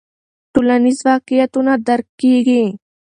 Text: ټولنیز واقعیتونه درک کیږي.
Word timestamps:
ټولنیز 0.53 0.99
واقعیتونه 1.09 1.73
درک 1.87 2.07
کیږي. 2.21 2.63